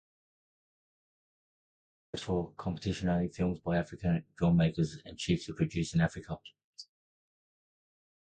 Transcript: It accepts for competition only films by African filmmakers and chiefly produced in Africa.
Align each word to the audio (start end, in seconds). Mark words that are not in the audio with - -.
It 2.13 2.17
accepts 2.17 2.25
for 2.25 2.53
competition 2.57 3.07
only 3.07 3.27
films 3.27 3.59
by 3.59 3.77
African 3.77 4.25
filmmakers 4.35 4.95
and 5.05 5.15
chiefly 5.15 5.53
produced 5.53 5.93
in 5.93 6.01
Africa. 6.01 6.39